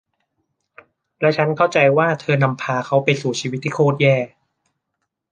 [1.19, 4.15] และฉันเข้าใจว่าเธอนำพาเขาไปสู่ชีวิตที่โครตแย่